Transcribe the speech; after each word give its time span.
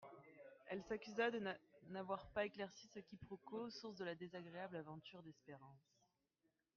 Elle 0.65 0.81
s'accusa 0.81 1.29
de 1.29 1.39
n'avoir 1.89 2.25
pas 2.31 2.45
éclairci 2.47 2.87
ce 2.91 2.97
quiproquo, 2.97 3.69
source 3.69 3.97
de 3.97 4.03
la 4.05 4.15
désagréable 4.15 4.77
aventure 4.77 5.21
d'Espérance. 5.21 5.93